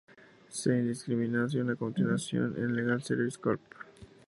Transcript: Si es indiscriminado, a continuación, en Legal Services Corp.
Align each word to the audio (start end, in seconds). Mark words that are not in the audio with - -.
Si 0.49 0.71
es 0.71 0.79
indiscriminado, 0.79 1.71
a 1.71 1.75
continuación, 1.75 2.55
en 2.57 2.73
Legal 2.75 3.03
Services 3.03 3.37
Corp. 3.37 3.61